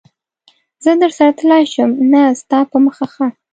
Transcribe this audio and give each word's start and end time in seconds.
زه 0.83 0.91
درسره 1.01 1.31
تللای 1.39 1.65
شم؟ 1.73 1.89
نه، 2.11 2.21
ستا 2.41 2.59
په 2.71 2.77
مخه 2.85 3.05
ښه. 3.13 3.25